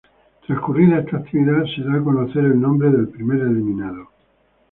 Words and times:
Transcurrida 0.47 1.01
esta 1.01 1.17
actividad, 1.17 1.63
se 1.75 1.83
da 1.83 1.97
a 1.99 2.03
conocer 2.03 2.43
el 2.45 2.59
nombre 2.59 2.89
del 2.89 3.07
primer 3.09 3.39
eliminado. 3.41 4.09